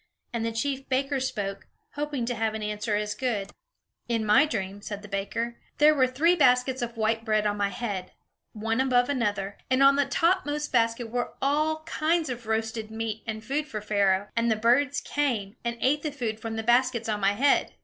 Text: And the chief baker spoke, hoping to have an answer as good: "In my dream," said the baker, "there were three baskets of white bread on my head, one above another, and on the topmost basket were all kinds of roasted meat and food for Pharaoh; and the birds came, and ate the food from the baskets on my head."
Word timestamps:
And 0.33 0.43
the 0.43 0.51
chief 0.51 0.89
baker 0.89 1.19
spoke, 1.19 1.67
hoping 1.93 2.25
to 2.25 2.33
have 2.33 2.55
an 2.55 2.63
answer 2.63 2.95
as 2.95 3.13
good: 3.13 3.51
"In 4.09 4.25
my 4.25 4.47
dream," 4.47 4.81
said 4.81 5.03
the 5.03 5.07
baker, 5.07 5.59
"there 5.77 5.93
were 5.93 6.07
three 6.07 6.35
baskets 6.35 6.81
of 6.81 6.97
white 6.97 7.23
bread 7.23 7.45
on 7.45 7.55
my 7.57 7.69
head, 7.69 8.11
one 8.51 8.81
above 8.81 9.09
another, 9.09 9.59
and 9.69 9.83
on 9.83 9.97
the 9.97 10.07
topmost 10.07 10.71
basket 10.71 11.11
were 11.11 11.35
all 11.39 11.83
kinds 11.83 12.29
of 12.31 12.47
roasted 12.47 12.89
meat 12.89 13.21
and 13.27 13.43
food 13.45 13.67
for 13.67 13.79
Pharaoh; 13.79 14.29
and 14.35 14.49
the 14.49 14.55
birds 14.55 15.01
came, 15.01 15.55
and 15.63 15.77
ate 15.81 16.01
the 16.01 16.11
food 16.11 16.39
from 16.39 16.55
the 16.55 16.63
baskets 16.63 17.07
on 17.07 17.19
my 17.19 17.33
head." 17.33 17.75